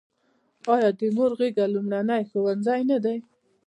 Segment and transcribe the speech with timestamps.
[0.73, 3.17] آیا د مور غیږه لومړنی ښوونځی نه دی؟